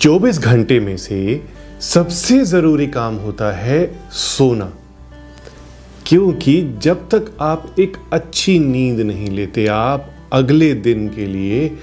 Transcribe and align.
24 0.00 0.38
घंटे 0.38 0.80
में 0.80 0.96
से 0.96 1.42
सबसे 1.80 2.44
ज़रूरी 2.44 2.86
काम 2.86 3.16
होता 3.16 3.52
है 3.52 4.00
सोना। 4.12 4.72
क्योंकि 6.06 6.78
जब 6.82 7.08
तक 7.08 7.36
आप 7.40 7.74
एक 7.78 7.96
अच्छी 8.12 8.58
नींद 8.58 9.00
नहीं 9.00 9.30
लेते, 9.30 9.66
आप 9.66 10.10
अगले 10.32 10.74
दिन 10.74 11.08
के 11.08 11.26
लिए 11.26 11.76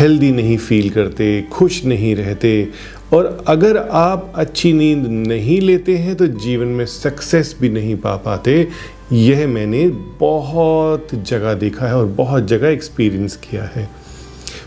हेल्दी 0.00 0.32
नहीं 0.32 0.58
फील 0.58 0.90
करते, 0.90 1.42
खुश 1.42 1.84
नहीं 1.84 2.16
रहते। 2.16 2.68
और 3.12 3.44
अगर 3.48 3.76
आप 3.76 4.32
अच्छी 4.36 4.72
नींद 4.72 5.06
नहीं 5.06 5.60
लेते 5.60 5.96
हैं 5.96 6.16
तो 6.16 6.26
जीवन 6.26 6.66
में 6.66 6.86
सक्सेस 6.86 7.56
भी 7.60 7.68
नहीं 7.68 7.96
पा 7.96 8.16
पाते। 8.16 8.68
यह 9.12 9.46
मैंने 9.46 9.88
बहुत 10.20 11.08
जगह 11.14 11.54
देखा 11.54 11.86
है 11.86 11.96
और 11.96 12.06
बहुत 12.06 12.44
जगह 12.44 12.68
एक्सपीरियंस 12.68 13.36
किया 13.36 13.64
है। 13.64 13.88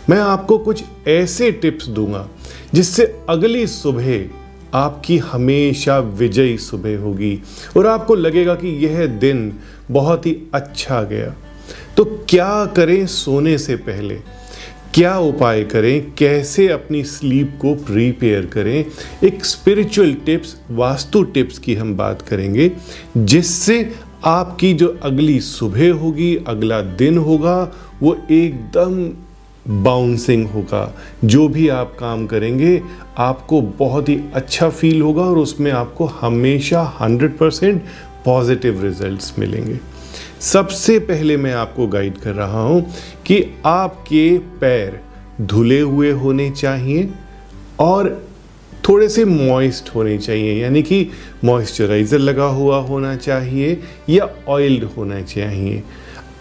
मैं 0.10 0.18
आपको 0.18 0.58
कुछ 0.58 0.84
ऐसे 1.08 1.52
टिप्स 1.52 1.88
दूँगा 1.88 2.30
जिससे 2.76 3.20
अगली 3.30 3.68
सुबह 3.68 4.26
आपकी 4.74 5.18
हमेशा 5.18 6.00
विजयी 6.00 6.58
सुबह 6.58 6.98
होगी। 6.98 7.42
और 7.78 7.88
आपको 7.88 8.16
लगेगा 8.16 8.56
कि 8.56 8.86
यह 8.86 9.06
दिन 9.06 9.54
बहुत 9.92 10.26
ही 10.26 10.38
अच्छा 10.54 11.04
गया। 11.04 11.36
तो 11.98 12.06
क्या 12.06 12.66
करें 12.66 13.08
सोने 13.08 13.58
से 13.58 13.76
पहले? 13.76 14.16
क्या 14.94 15.18
उपाय 15.18 15.64
करें? 15.64 16.14
कैसे 16.16 16.68
अपनी 16.68 17.04
स्लीप 17.04 17.60
को 17.62 17.76
प्रीपेयर 17.76 18.46
करें? 18.46 18.86
एक 19.24 19.46
स्पिरिचुअल 19.46 20.14
टिप्स 20.14 20.58
वास्तु 20.72 21.24
टिप्स 21.24 21.60
की 21.60 21.76
हम 21.76 21.98
बात 21.98 22.22
करेंगे, 22.22 22.72
जिससे 23.18 23.96
आपकी 24.26 24.74
जो 24.74 25.00
अगली 25.04 25.40
सुबह 25.40 25.94
होगी, 25.94 26.36
अगला 26.48 26.82
दिन 26.82 27.18
होगा, 27.18 27.74
वो 28.04 28.18
एकदम 28.32 29.25
बाउंसिंग 29.68 30.48
होगा। 30.48 30.94
जो 31.26 31.48
भी 31.48 31.68
आप 31.70 31.96
काम 32.00 32.26
करेंगे, 32.28 32.82
आपको 33.18 33.62
बहुत 33.80 34.10
ही 34.10 34.20
अच्छा 34.34 34.70
फील 34.70 35.02
होगा 35.02 35.24
और 35.24 35.38
उसमें 35.38 35.72
आपको 35.72 36.06
हमेशा 36.06 36.84
100 37.00 37.38
परसेंट 37.38 37.82
पॉजिटिव 38.26 38.84
रिजल्ट्स 38.84 39.34
मिलेंगे। 39.40 39.80
सबसे 40.42 40.98
पहले 41.00 41.38
मैं 41.38 41.54
आपको 41.54 41.88
गाइड 41.88 42.18
कर 42.18 42.34
रहा 42.34 42.62
हूँ 42.62 42.82
कि 43.26 43.44
आपके 43.66 44.38
पैर 44.62 45.00
धुले 45.42 45.80
हुए 45.80 46.12
होने 46.12 46.50
चाहिए 46.52 47.10
और 47.80 48.10
थोड़े 48.88 49.08
से 49.10 49.26
मॉइस्ट 49.26 49.90
होने 49.96 50.18
चाहिए, 50.18 50.54
यानी 50.62 50.82
कि 50.84 51.08
मॉइस्चराइज़र 51.44 52.20
लगा 52.20 52.46
हुआ 52.46 52.78
होना 52.80 53.16
चाहिए 53.16 53.82
या 54.10 54.30
ऑयल्ड 54.48 54.84
होना 54.98 55.22
चाहिए। 55.22 55.84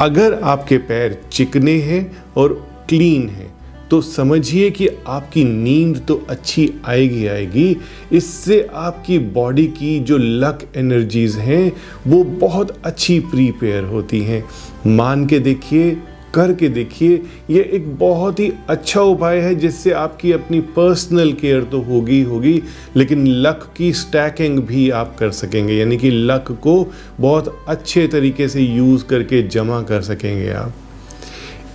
अगर 0.01 0.35
आपके 0.35 0.79
पैर 0.79 1.20
चिकने 1.33 1.77
हैं 1.81 2.01
और 2.37 2.53
क्लीन 2.89 3.29
है। 3.29 3.53
तो 3.91 4.01
समझिए 4.01 4.71
कि 4.71 4.89
आपकी 5.07 5.45
नींद 5.45 6.01
तो 6.09 6.15
अच्छी 6.29 6.71
आएगी 6.85 7.27
आएगी। 7.27 7.77
इससे 8.13 8.61
आपकी 8.75 9.19
बॉडी 9.19 9.67
की 9.67 9.99
जो 10.01 10.19
लक 10.19 10.67
एनर्जीज 10.77 11.37
हैं, 11.37 11.73
वो 12.07 12.25
बहुत 12.25 12.77
अच्छी 12.85 13.19
प्रीपेयर 13.21 13.85
होती 13.85 14.21
हैं। 14.21 14.45
मान 14.87 15.27
के 15.27 15.39
देखिए 15.39 15.97
करके 16.35 16.69
देखिए, 16.69 17.23
ये 17.51 17.63
एक 17.73 17.95
बहुत 17.97 18.41
ही 18.41 18.51
अच्छा 18.69 19.01
उपाय 19.01 19.39
है 19.39 19.55
जिससे 19.55 19.91
आपकी 19.93 20.33
अपनी 20.33 20.61
पर्सनल 20.61 21.33
केयर 21.33 21.63
तो 21.63 21.81
होगी 21.81 22.21
होगी, 22.23 22.63
लेकिन 22.97 23.27
लक 23.27 23.69
की 23.77 23.93
स्टैकिंग 23.93 24.59
भी 24.59 24.91
आप 24.91 25.17
कर 25.19 25.31
सकेंगे। 25.31 25.75
यानी 25.75 25.97
कि 25.97 26.11
लक 26.11 26.53
को 26.63 26.93
बहुत 27.21 27.65
अच्छे 27.69 28.07
तरीके 28.07 28.48
से 28.48 28.61
यूज़ 28.61 29.05
करके 29.05 29.43
जमा 29.43 29.83
कर 29.83 30.03
सकेंगे 30.03 30.51
आप। 30.51 30.75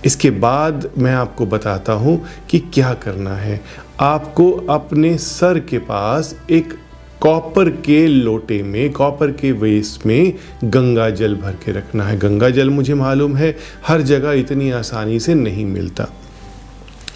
इसके 0.06 0.30
बाद 0.30 0.90
मैं 0.98 1.14
आपको 1.14 1.46
बताता 1.46 1.92
हूँ 1.92 2.20
कि 2.50 2.58
क्या 2.58 2.92
करना 2.94 3.34
है। 3.34 3.60
आपको 4.00 4.50
अपने 4.70 5.16
सर 5.18 5.58
के 5.60 5.78
पास 5.78 6.34
एक 6.50 6.74
कॉपर 7.20 7.70
के 7.70 8.06
लोटे 8.06 8.62
में, 8.62 8.92
कॉपर 8.92 9.30
के 9.30 9.52
वेस 9.52 9.98
में 10.06 10.32
गंगा 10.64 11.10
जल 11.10 11.34
भर 11.34 11.52
के 11.64 11.72
रखना 11.72 12.04
है। 12.04 12.18
गंगा 12.18 12.50
जल 12.50 12.70
मुझे 12.70 12.94
मालूम 12.94 13.36
है, 13.36 13.56
हर 13.86 14.02
जगह 14.02 14.32
इतनी 14.32 14.70
आसानी 14.70 15.20
से 15.20 15.34
नहीं 15.34 15.66
मिलता। 15.66 16.06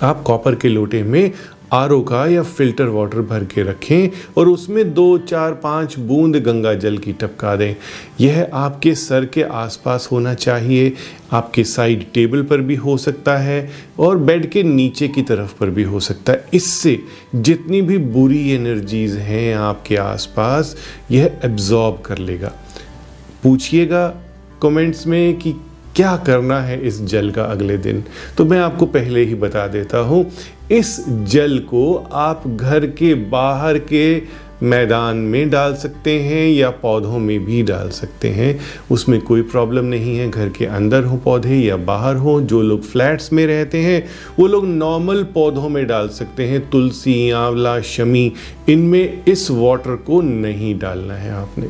आप 0.02 0.22
कॉपर 0.22 0.54
के 0.54 0.68
लोटे 0.68 1.02
में 1.02 1.32
आर 1.74 1.88
का 2.08 2.26
या 2.26 2.42
फ़िल्टर 2.42 2.84
वाटर 2.84 3.20
भर 3.20 3.44
के 3.44 3.62
रखें 3.62 4.10
और 4.36 4.48
उसमें 4.48 4.94
दो, 4.94 5.18
चार, 5.18 5.52
पाँच 5.52 5.98
बूंद 5.98 6.36
गंगा 6.36 6.74
जल 6.74 6.98
की 6.98 7.12
टपका 7.12 7.56
दें। 7.56 7.74
यह 8.20 8.50
आपके 8.54 8.94
सर 8.94 9.24
के 9.24 9.42
आसपास 9.42 10.08
होना 10.12 10.34
चाहिए। 10.34 10.92
आपके 11.32 11.64
साइड 11.64 12.06
टेबल 12.14 12.42
पर 12.42 12.60
भी 12.60 12.74
हो 12.74 12.96
सकता 12.96 13.36
है 13.36 13.70
और 13.98 14.18
बेड 14.18 14.50
के 14.50 14.62
नीचे 14.62 15.08
की 15.08 15.22
तरफ़ 15.22 15.58
पर 15.60 15.70
भी 15.70 15.82
हो 15.82 16.00
सकता 16.00 16.32
है। 16.32 16.44
इससे 16.54 16.98
जितनी 17.34 17.82
भी 17.82 17.98
बुरी 17.98 18.50
एनर्जीज़ 18.50 19.18
हैं 19.18 19.54
आपके 19.54 19.96
आसपास, 19.96 20.76
यह 21.10 21.38
एब्जॉर्ब 21.44 22.02
कर 22.06 22.18
लेगा। 22.18 22.52
पूछिएगा 23.42 24.08
कमेंट्स 24.62 25.06
में 25.06 25.38
कि 25.38 25.54
क्या 25.96 26.16
करना 26.16 26.60
है 26.60 26.80
इस 26.86 27.00
जल 27.02 27.30
का 27.30 27.44
अगले 27.44 27.76
दिन। 27.78 28.04
तो 28.38 28.44
मैं 28.44 28.58
आपको 28.58 28.86
पहले 28.86 29.24
ही 29.24 29.34
बता 29.34 29.66
देता 29.66 29.98
हूँ 29.98 30.30
इस 30.72 31.08
जल 31.08 31.58
को 31.58 31.94
आप 32.12 32.42
घर 32.46 32.86
के 32.86 33.14
बाहर 33.14 33.78
के 33.78 34.44
मैदान 34.62 35.16
में 35.16 35.50
डाल 35.50 35.74
सकते 35.74 36.20
हैं 36.20 36.48
या 36.48 36.70
पौधों 36.70 37.18
में 37.18 37.44
भी 37.44 37.62
डाल 37.62 37.88
सकते 37.88 38.28
हैं। 38.28 38.60
उसमें 38.90 39.20
कोई 39.20 39.42
प्रॉब्लम 39.42 39.84
नहीं 39.84 40.18
है, 40.18 40.30
घर 40.30 40.48
के 40.48 40.66
अंदर 40.66 41.04
हो 41.04 41.16
पौधे 41.16 41.56
या 41.56 41.76
बाहर 41.76 42.16
हो, 42.16 42.40
जो 42.40 42.62
लोग 42.62 42.82
फ्लैट्स 42.82 43.32
में 43.32 43.46
रहते 43.46 43.78
हैं, 43.78 44.06
वो 44.38 44.46
लोग 44.46 44.66
नॉर्मल 44.66 45.22
पौधों 45.22 45.68
में 45.68 45.86
डाल 45.86 46.08
सकते 46.08 46.44
हैं। 46.44 46.70
तुलसी, 46.70 47.30
आंवला, 47.30 47.80
शमी, 47.80 48.32
इनमें 48.68 49.22
इस 49.28 49.50
वाटर 49.50 49.96
को 49.96 50.20
नहीं 50.20 50.78
डालना 50.78 51.14
है 51.14 51.32
आपने। 51.32 51.68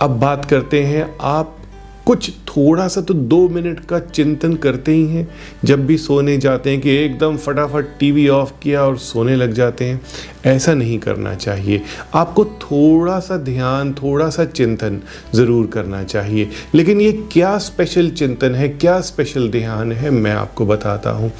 अब 0.00 0.10
बात 0.10 0.44
करते 0.44 0.82
हैं 0.82 1.16
आप 1.20 1.56
कुछ 2.06 2.30
थोड़ा 2.48 2.86
सा 2.88 3.00
तो 3.00 3.14
दो 3.14 3.48
मिनट 3.48 3.80
का 3.80 3.98
चिंतन 3.98 4.54
करते 4.54 4.92
ही 4.92 5.06
हैं। 5.06 5.26
जब 5.64 5.86
भी 5.86 5.96
सोने 5.98 6.36
जाते 6.38 6.70
हैं 6.70 6.80
कि 6.80 6.90
एकदम 6.90 7.36
फटाफट 7.36 7.86
टीवी 8.00 8.28
ऑफ़ 8.28 8.52
किया 8.62 8.84
और 8.84 8.98
सोने 8.98 9.36
लग 9.36 9.52
जाते 9.52 9.84
हैं, 9.84 10.00
ऐसा 10.46 10.74
नहीं 10.74 10.98
करना 10.98 11.34
चाहिए। 11.34 11.82
आपको 12.14 12.44
थोड़ा 12.44 13.18
सा 13.20 13.36
ध्यान, 13.36 13.92
थोड़ा 13.94 14.30
सा 14.30 14.44
चिंतन 14.44 15.00
ज़रूर 15.34 15.66
करना 15.66 16.02
चाहिए। 16.04 16.50
लेकिन 16.74 17.00
ये 17.00 17.12
क्या 17.32 17.56
स्पेशल 17.58 18.10
चिंतन 18.10 18.54
है, 18.54 18.68
क्या 18.68 19.00
स्पेशल 19.00 19.50
ध्यान 19.50 19.92
है, 19.92 20.10
मैं 20.10 20.32
आपको 20.32 20.66
बताता 20.66 21.10
हूँ। 21.10 21.32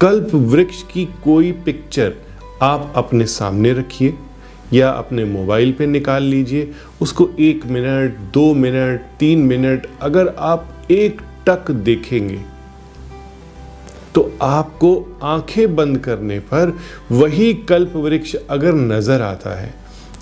कल्प 0.00 0.34
वृक्ष 0.34 0.82
की 0.82 1.08
कोई 1.24 1.52
पिक्चर 1.52 2.14
आप 2.62 2.92
अपने 2.96 3.26
सामने 3.26 3.72
रखिए। 3.72 4.14
या 4.72 4.90
अपने 4.90 5.24
मोबाइल 5.24 5.72
पे 5.72 5.86
निकाल 5.86 6.22
लीजिए। 6.22 6.70
उसको 7.02 7.28
एक 7.40 7.66
मिनट, 7.66 8.18
दो 8.34 8.52
मिनट, 8.54 9.00
तीन 9.18 9.42
मिनट, 9.42 9.86
अगर 10.00 10.34
आप 10.38 10.86
एक 10.90 11.20
टक 11.48 11.70
देखेंगे 11.70 12.40
तो 14.14 14.32
आपको 14.42 15.18
आँखें 15.22 15.74
बंद 15.76 15.98
करने 15.98 16.38
पर 16.40 16.76
वही 17.12 17.52
कल्प 17.68 17.96
वृक्ष 17.96 18.34
अगर 18.50 18.74
नज़र 18.74 19.22
आता 19.22 19.58
है 19.60 19.74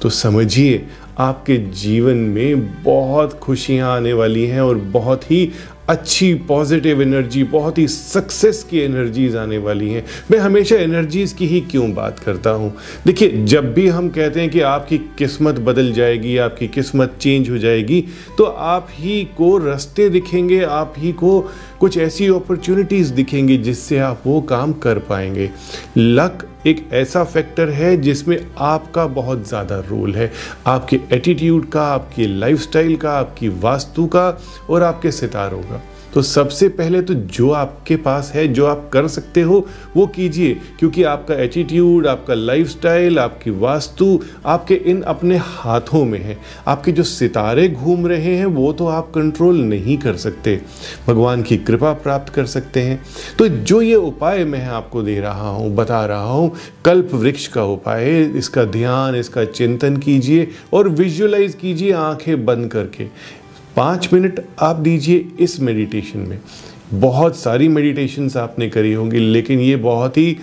तो 0.03 0.09
समझिए 0.11 0.85
आपके 1.19 1.57
जीवन 1.75 2.17
में 2.17 2.83
बहुत 2.83 3.39
खुशियाँ 3.39 3.91
आने 3.93 4.13
वाली 4.13 4.45
हैं 4.47 4.61
और 4.61 4.79
बहुत 4.93 5.31
ही 5.31 5.51
अच्छी 5.89 6.33
पॉजिटिव 6.49 7.03
एनर्जी 7.03 7.43
बहुत 7.47 7.79
ही 7.79 7.87
सक्सेस 7.89 8.63
की 8.71 8.79
एनर्जीज 8.79 9.37
आने 9.37 9.59
वाली 9.59 9.91
हैं। 9.91 10.05
मैं 10.31 10.39
हमेशा 10.39 10.77
एनर्जीज 10.77 11.33
की 11.33 11.47
ही 11.47 11.61
क्यों 11.63 11.93
बात 11.95 12.19
करता 12.19 12.51
हूँ? 12.51 12.73
देखिए, 13.07 13.45
जब 13.45 13.73
भी 13.75 13.87
हम 13.89 14.09
कहते 14.09 14.41
हैं 14.41 14.51
कि 14.51 14.61
आपकी 14.63 14.99
किस्मत 15.19 15.59
बदल 15.61 15.93
जाएगी, 15.93 16.37
आपकी 16.39 16.69
किस्मत 16.69 17.17
चेंज 17.21 17.51
हो 17.51 17.59
जाएगी 17.59 18.05
तो 18.39 18.45
आप 18.45 18.89
ही 18.91 19.23
को 19.37 19.57
रास्ते 19.59 20.09
दिखेंगे, 20.11 20.63
आप 20.63 20.95
ही 20.99 21.13
को 21.13 21.41
कुछ 21.81 21.97
ऐसी 21.99 22.27
अपॉर्चुनिटीज़ 22.27 23.13
दिखेंगी 23.15 23.57
जिससे 23.59 23.99
आप 23.99 24.23
वो 24.27 24.41
काम 24.41 24.73
कर 24.75 24.99
पाएँगे। 24.99 25.51
लक 25.99 26.47
एक 26.67 26.89
ऐसा 26.93 27.23
फैक्टर 27.25 27.69
है 27.71 27.97
जिसमें 27.97 28.39
आपका 28.59 29.07
बहुत 29.09 29.47
ज़्यादा 29.49 29.79
रोल 29.81 30.15
है। 30.15 30.31
आपके 30.67 31.01
एटीट्यूड 31.13 31.69
का, 31.71 31.83
आपकी 31.85 32.27
लाइफस्टाइल 32.39 32.97
का, 32.97 33.13
आपकी 33.13 33.49
वास्तु 33.49 34.07
का 34.07 34.29
और 34.71 34.83
आपके 34.83 35.11
सितारों 35.13 35.61
का। 35.61 35.76
तो 36.15 36.23
सबसे 36.23 36.69
पहले 36.69 37.01
तो 37.03 37.15
जो 37.15 37.51
आपके 37.51 37.97
पास 37.97 38.31
है, 38.35 38.47
जो 38.49 38.67
आप 38.67 38.89
कर 38.93 39.09
सकते 39.09 39.41
हो, 39.41 39.67
वो 39.97 40.07
कीजिए, 40.07 40.55
क्योंकि 40.79 41.03
आपका 41.03 41.35
एटीट्यूड 41.35 42.07
आपका 42.07 42.35
लाइफस्टाइल 42.35 43.19
आपकी 43.19 43.51
वास्तु 43.51 44.21
आपके 44.47 44.75
इन 44.75 45.03
अपने 45.03 45.37
हाथों 45.37 46.05
में 46.05 46.19
है। 46.19 46.39
आपके 46.67 46.93
जो 46.93 47.03
सितारे 47.03 47.69
घूम 47.69 48.07
रहे 48.07 48.35
हैं, 48.37 48.47
वो 48.47 48.73
तो 48.73 48.87
आप 48.87 49.11
कंट्रोल 49.15 49.57
नहीं 49.57 49.99
कर 49.99 50.17
सकते। 50.17 50.61
भगवान 51.07 51.43
की 51.43 51.57
कृपा 51.57 51.93
प्राप्त 51.93 52.33
कर 52.33 52.47
सकते 52.47 52.83
हैं। 52.83 53.01
तो 53.39 53.49
जो 53.49 53.81
ये 53.83 53.95
उपाय 53.95 54.45
मैं 54.45 54.65
आपको 54.67 55.03
दे 55.03 55.21
रहा 55.21 55.49
हूँ, 55.49 55.75
बता 55.75 56.05
रहा 56.07 56.33
हूँ, 56.33 56.53
कल्प 56.85 57.15
वृक्ष 57.15 57.47
का 57.47 57.65
उपाय 57.65 58.21
इसका 58.37 58.65
ध्यान, 58.65 59.15
इसका 59.15 59.45
चिंतन 59.45 59.97
कीजिए 59.97 60.49
और 60.73 60.89
विजुअलाइज 60.89 61.55
कीजिए 61.55 61.93
आँखें 61.93 62.45
बंद 62.45 62.71
करके। 62.71 63.09
पाँच 63.77 64.09
मिनट 64.13 64.41
आप 64.61 64.77
दीजिए 64.77 65.27
इस 65.41 65.59
मेडिटेशन 65.61 66.19
में। 66.19 66.39
बहुत 66.93 67.37
सारी 67.37 67.69
मेडिटेशंस 67.69 68.37
आपने 68.37 68.69
करी 68.69 68.93
होंगी, 68.93 69.19
लेकिन 69.19 69.61
ये 69.61 69.77
बहुत 69.77 70.17
ही 70.19 70.37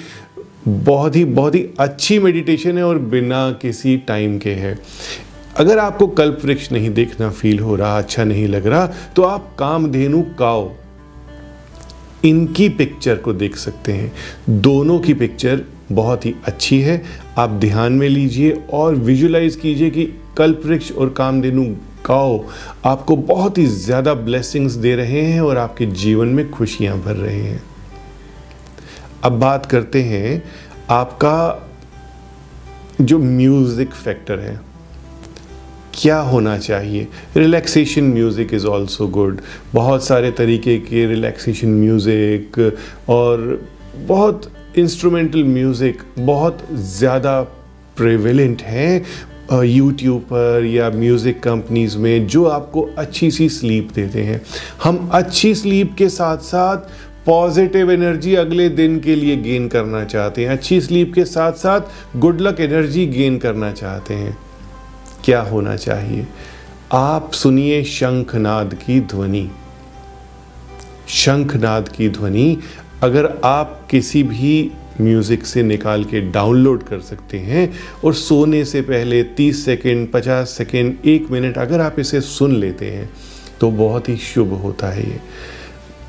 बहुत 0.68 1.16
ही 1.16 1.24
बहुत 1.26 1.56
ही 1.56 1.66
अच्छी 1.80 2.18
मेडिटेशन 2.20 2.78
है 2.78 2.84
और 2.84 2.98
बिना 3.00 3.52
किसी 3.52 3.96
टाइम 3.98 4.38
के 4.40 4.50
है। 4.50 4.78
अगर 5.58 5.80
आपको 5.80 6.08
कल्प 6.08 6.40
वृक्ष 6.44 6.72
नहीं 6.72 6.90
देखना 6.90 7.30
फील 7.30 7.60
हो 7.60 7.76
रहा 7.76 7.98
अच्छा 7.98 8.24
नहीं 8.24 8.48
लग 8.48 8.68
रहा 8.68 8.86
तो 9.16 9.24
आप 9.24 9.50
कामधेनु 9.60 10.22
काओ। 10.40 10.72
इनकी 12.26 12.68
पिक्चर 12.70 13.16
को 13.16 13.34
देख 13.34 13.56
सकते 13.56 13.92
हैं। 13.92 14.12
दोनों 14.50 15.00
की 15.00 15.14
पिक्चर 15.14 15.62
बहुत 15.92 16.26
ही 16.26 16.34
अच्छी 16.46 16.80
है। 16.82 17.02
आप 17.38 17.50
ध्यान 17.50 17.94
में 17.94 18.08
लीजिए 18.10 18.58
और 18.74 18.96
विजुलाइज 18.96 19.56
कीजिए 19.56 19.90
कि 19.90 20.08
कल्प 20.38 20.62
वृक्ष 20.66 20.92
और 20.92 21.10
कामधेनु 21.10 21.66
काओ 22.06 22.44
आपको 22.86 23.16
बहुत 23.16 23.58
ही 23.58 23.66
ज़्यादा 23.68 24.14
ब्लेसिंग्स 24.14 24.74
दे 24.76 24.96
रहे 24.96 25.22
हैं 25.22 25.42
और 25.42 25.58
आपके 25.58 25.86
जीवन 25.86 26.28
में 26.30 26.50
खुशियाँ 26.52 26.98
भर 27.02 27.16
रहे 27.16 27.40
हैं। 27.40 27.62
अब 29.24 29.40
बात 29.40 29.66
करते 29.66 30.02
हैं, 30.04 30.44
आपका 30.90 31.70
जो 33.02 33.20
म्यूज़िक 33.20 33.94
फैक्टर 33.94 34.40
है, 34.40 34.60
क्या 35.96 36.20
होना 36.22 36.58
चाहिए? 36.58 37.08
Relaxation 37.38 38.04
music 38.04 38.54
is 38.54 38.66
also 38.68 39.08
good 39.08 39.42
बहुत 39.74 40.04
सारे 40.06 40.32
तरीके 40.32 40.78
के 40.80 41.06
रिलैक्सेशन 41.08 41.70
म्यूज़िक 41.70 42.60
और 43.10 43.62
बहुत 43.98 44.52
इंस्ट्रूमेंटल 44.78 45.44
म्यूज़िक 45.44 46.02
बहुत 46.20 46.68
ज़्यादा 46.72 47.42
प्रेविलेंट 47.98 48.62
हैं। 48.62 49.06
यूट्यूब 49.52 50.22
पर 50.22 50.66
या 50.66 50.90
म्यूज़िक 50.90 51.44
कंपनीज़ 51.44 51.98
में 51.98 52.28
जो 52.28 52.46
आपको 52.46 52.82
अच्छी 52.98 53.32
सी 53.32 53.50
स्लीप 53.50 53.90
देते 53.96 54.24
हैं। 54.24 54.42
हम 54.84 55.10
अच्छी 55.14 55.56
स्लीप 55.56 55.96
के 55.98 56.10
साथ 56.10 56.38
साथ 56.38 56.78
पॉजिटिव 57.26 57.92
एनर्जी 57.92 58.36
अगले 58.36 58.70
दिन 58.70 59.00
के 59.00 59.16
लिए 59.16 59.36
गेन 59.38 59.68
करना 59.68 60.04
चाहते 60.04 60.42
हैं। 60.42 60.50
अच्छी 60.50 60.82
स्लीप 60.82 61.14
के 61.14 61.26
साथ 61.26 61.54
साथ 61.54 61.82
गुड 62.16 62.42
लक 62.42 62.60
एनर्जी 62.60 63.06
गेन 63.06 63.38
करना 63.38 63.72
चाहते 63.72 64.14
हैं। 64.14 64.38
क्या 65.26 65.42
होना 65.42 65.76
चाहिए? 65.76 66.28
आप 66.94 67.32
सुनिए 67.32 67.84
शंखनाद 67.84 68.74
की 68.74 69.00
ध्वनि। 69.00 69.50
शंखनाद 71.08 71.90
की 71.90 72.10
ध्वनि 72.10 72.58
अगर 73.04 73.26
आप 73.44 73.88
किसी 73.92 74.24
भी 74.24 74.72
म्यूज़िक 75.02 75.46
से 75.46 75.64
निकाल 75.64 76.04
के 76.04 76.20
डाउनलोड 76.22 76.84
कर 76.84 77.00
सकते 77.00 77.38
हैं 77.38 77.74
और 78.04 78.14
सोने 78.14 78.64
से 78.66 78.82
पहले 78.82 79.24
30 79.40 79.54
सेकेंड 79.54 80.08
50 80.12 80.46
सेकेंड 80.50 80.96
एक 81.06 81.28
मिनट 81.32 81.58
अगर 81.58 81.82
आप 81.82 81.96
इसे 82.00 82.22
सुन 82.22 82.56
लेते 82.56 82.90
हैं 82.92 83.10
तो 83.62 83.72
बहुत 83.72 84.10
ही 84.10 84.18
शुभ 84.18 84.54
होता 84.54 84.88
है 84.88 85.10
ये। 85.10 85.20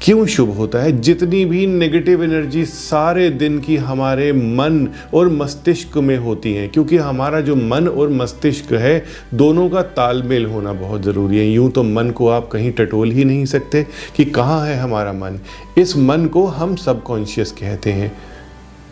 क्यों 0.03 0.27
शुभ 0.27 0.51
होता 0.51 0.79
है? 0.79 1.01
जितनी 1.01 1.45
भी 1.45 1.67
नेगेटिव 1.67 2.25
एनर्जी 2.25 2.65
सारे 2.65 3.31
दिन 3.31 3.61
की 3.61 3.77
हमारे 3.77 4.33
मन 4.33 4.89
और 5.15 5.29
मस्तिष्क 5.29 5.97
में 5.99 6.19
होती 6.19 6.53
हैं, 6.53 6.69
क्योंकि 6.69 6.97
हमारा 6.97 7.41
जो 7.41 7.57
मन 7.57 7.89
और 7.89 8.09
मस्तिष्क 8.09 8.73
है, 8.73 9.05
दोनों 9.35 9.71
का 9.71 9.83
तालमेल 9.83 10.47
होना 10.47 10.73
बहुत 10.73 11.03
ज़रूरी 11.03 11.39
है। 11.39 11.47
यूँ 11.47 11.71
तो 11.71 11.83
मन 11.83 12.11
को 12.11 12.29
आप 12.29 12.49
कहीं 12.49 12.73
टटोल 12.73 13.11
ही 13.11 13.25
नहीं 13.25 13.45
सकते 13.45 13.87
कि 14.17 14.25
कहाँ 14.25 14.67
है 14.67 14.79
हमारा 14.79 15.13
मन। 15.13 15.41
इस 15.79 15.97
मन 15.97 16.27
को 16.27 16.47
हम 16.47 16.77
सबकॉन्शियस 16.77 17.53
कहते 17.53 17.93
हैं। 17.93 18.19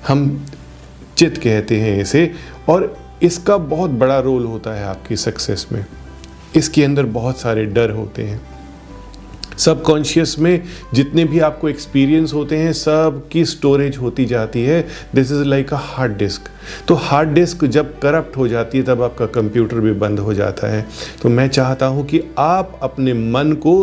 हम 0.08 0.46
चित 1.16 1.38
कहते 1.38 1.80
हैं 1.80 2.00
इसे, 2.00 2.32
और 2.68 2.96
इसका 3.22 3.56
बहुत 3.56 3.90
बड़ा 3.90 4.18
रोल 4.18 4.44
होता 4.44 4.70
है 4.70 4.84
आपकी 4.84 5.16
सक्सेस 5.16 5.66
में। 5.72 5.86
इसके 6.56 6.84
अंदर 6.84 7.04
बहुत 7.04 7.38
सारे 7.38 7.64
डर 7.64 7.90
होते 7.90 8.22
हैं। 8.22 8.40
सबकॉन्शियस 9.58 10.38
में 10.38 10.62
जितने 10.94 11.24
भी 11.24 11.38
आपको 11.40 11.68
एक्सपीरियंस 11.68 12.32
होते 12.34 12.56
हैं 12.56 12.72
सब 12.72 13.22
की 13.32 13.44
स्टोरेज 13.44 13.96
होती 13.96 14.24
जाती 14.24 14.62
है। 14.62 14.80
This 15.14 15.32
is 15.32 15.42
like 15.44 15.72
a 15.74 15.78
hard 15.80 16.16
disk 16.18 16.48
तो 16.88 16.94
हार्ड 16.94 17.28
डिस्क 17.28 17.64
जब 17.64 17.98
करप्ट 17.98 18.36
हो 18.36 18.46
जाती 18.48 18.78
है, 18.78 18.84
तब 18.84 19.02
आपका 19.02 19.26
कंप्यूटर 19.26 19.76
भी 19.76 19.92
बंद 19.92 20.18
हो 20.18 20.34
जाता 20.34 20.72
है। 20.72 20.86
तो 21.22 21.28
मैं 21.28 21.48
चाहता 21.48 21.86
हूँ 21.86 22.06
कि 22.06 22.22
आप 22.38 22.78
अपने 22.82 23.14
मन 23.14 23.52
को 23.52 23.74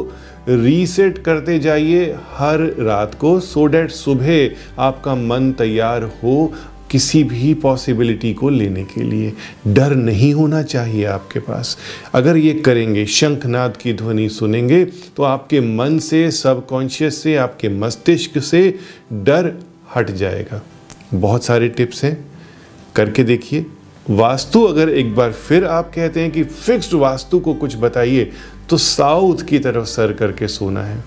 रीसेट 0.50 1.18
करते 1.18 1.57
जाइए 1.60 2.06
हर 2.31 2.60
रात 2.80 3.13
को 3.16 3.39
सो 3.39 3.66
डैट 3.66 3.92
सुबह 3.92 4.81
आपका 4.81 5.16
मन 5.16 5.51
तैयार 5.51 6.04
हो 6.24 6.51
किसी 6.91 7.24
भी 7.24 7.53
पॉसिबिलिटी 7.53 8.33
को 8.33 8.50
लेने 8.50 8.83
के 8.83 9.03
लिए। 9.03 9.33
डर 9.68 9.95
नहीं 9.95 10.33
होना 10.33 10.62
चाहिए 10.63 11.06
आपके 11.06 11.39
पास। 11.39 11.77
अगर 12.13 12.38
ये 12.38 12.53
करेंगे, 12.53 13.06
शंखनाद 13.06 13.77
की 13.77 13.94
ध्वनि 13.94 14.30
सुनेंगे 14.30 14.86
तो 14.86 15.24
आपके 15.24 15.62
मन 15.62 16.00
से 16.00 16.30
सबकॉन्शियस 16.31 17.21
से, 17.24 17.36
आपके 17.36 17.69
मस्तिष्क 17.69 18.39
से 18.39 18.80
डर 19.13 19.53
हट 19.95 20.12
जाएगा। 20.12 20.62
बहुत 21.13 21.45
सारे 21.45 21.68
टिप्स 21.68 22.03
हैं। 22.03 22.31
करके 22.95 23.24
देखिए। 23.24 23.65
वास्तु 24.09 24.63
अगर 24.63 24.89
एक 24.89 25.15
बार 25.15 25.31
फिर 25.31 25.65
आप 25.65 25.92
कहते 25.95 26.19
हैं 26.19 26.31
कि 26.31 26.44
फिक्स्ड 26.44 26.94
वास्तु 26.94 27.39
को 27.39 27.53
कुछ 27.53 27.75
बताइए 27.77 28.31
तो 28.69 28.77
साउथ 28.77 29.42
की 29.42 29.59
तरफ़ 29.59 29.85
सर 29.85 30.13
करके 30.13 30.47
सोना 30.47 30.83
है। 30.83 31.03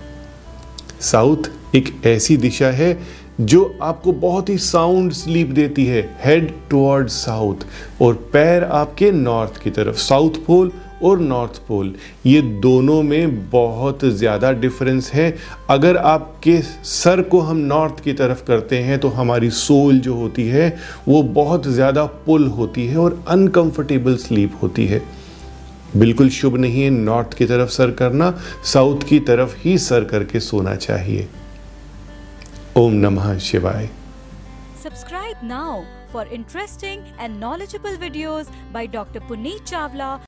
साउथ 1.01 1.75
एक 1.75 2.01
ऐसी 2.05 2.37
दिशा 2.37 2.67
है 2.67 2.93
जो 3.41 3.63
आपको 3.81 4.11
बहुत 4.13 4.49
ही 4.49 4.57
साउंड 4.57 5.11
स्लीप 5.13 5.49
देती 5.51 5.85
है 5.85 6.01
हेड 6.23 6.51
टुवर्ड 6.69 7.07
साउथ 7.09 7.65
और 8.01 8.13
पैर 8.33 8.63
आपके 8.63 9.11
नॉर्थ 9.11 9.61
की 9.63 9.69
तरफ़ 9.69 9.95
साउथ 9.97 10.45
पोल 10.47 10.71
और 11.03 11.19
नॉर्थ 11.19 11.57
पोल 11.67 11.93
ये 12.25 12.41
दोनों 12.61 13.01
में 13.03 13.49
बहुत 13.49 14.05
ज़्यादा 14.05 14.51
डिफरेंस 14.51 15.11
है। 15.13 15.35
अगर 15.69 15.97
आपके 15.97 16.59
सर 16.61 17.21
को 17.21 17.39
हम 17.39 17.57
नॉर्थ 17.57 18.03
की 18.03 18.13
तरफ़ 18.13 18.45
करते 18.45 18.77
हैं 18.79 18.99
तो 18.99 19.09
हमारी 19.09 19.49
सोल 19.51 19.99
जो 19.99 20.13
होती 20.13 20.47
है, 20.47 20.75
वो 21.07 21.21
बहुत 21.23 21.67
ज़्यादा 21.67 22.05
पुल 22.25 22.47
होती 22.49 22.87
है 22.87 22.97
और 22.97 23.23
अनकंफर्टेबल 23.27 24.17
स्लीप 24.17 24.57
होती 24.61 24.85
है। 24.85 25.01
बिल्कुल 25.97 26.29
शुभ 26.31 26.57
नहीं 26.57 26.83
है 26.83 26.89
नॉर्थ 26.89 27.33
की 27.33 27.45
तरफ़ 27.45 27.69
सर 27.69 27.91
करना 27.93 28.33
साउथ 28.63 29.07
की 29.09 29.19
तरफ़ 29.21 29.55
ही 29.59 29.77
सर 29.79 30.03
करके 30.03 30.39
सोना 30.41 30.75
चाहिए। 30.77 31.27
ओम 32.77 32.93
नमः 33.01 33.37
शिवाय 33.47 33.89
subscribe 34.83 35.39
now 35.47 35.81
for 36.13 36.27
interesting 36.37 37.03
and 37.19 37.37
knowledgeable 37.39 37.97
videos 38.03 38.47
by 38.73 38.87
doctor 38.95 39.19
Puneet 39.27 39.63
Chawla 39.71 40.15